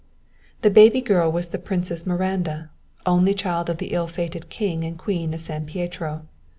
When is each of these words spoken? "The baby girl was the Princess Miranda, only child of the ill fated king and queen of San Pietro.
"The 0.63 0.71
baby 0.71 0.99
girl 0.99 1.31
was 1.31 1.49
the 1.49 1.59
Princess 1.59 2.07
Miranda, 2.07 2.71
only 3.05 3.35
child 3.35 3.69
of 3.69 3.77
the 3.77 3.93
ill 3.93 4.07
fated 4.07 4.49
king 4.49 4.83
and 4.83 4.97
queen 4.97 5.31
of 5.31 5.41
San 5.41 5.67
Pietro. 5.67 6.23